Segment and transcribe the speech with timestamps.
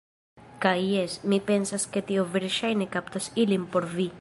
[0.63, 0.79] Kaj...
[0.93, 4.09] jes, mi pensas ke tio verŝajne kaptos ilin por vi.